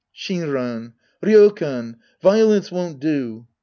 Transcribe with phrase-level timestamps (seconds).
[0.15, 0.93] Shinran.
[1.21, 1.97] Ry5kan!
[2.23, 3.45] Violence won't do